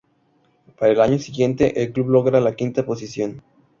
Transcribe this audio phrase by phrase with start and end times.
[0.79, 3.43] Para el año siguiente, el club logra la quinta posición.